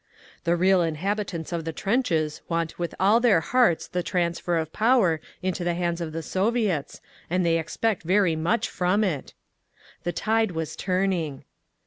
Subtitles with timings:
[0.45, 5.21] "The real inhabitants of the trenches want with all their hearts the transfer of Power
[5.43, 9.35] into the hands of the Soviets, and they expect very much from it!"…
[10.03, 11.43] The tide was turning.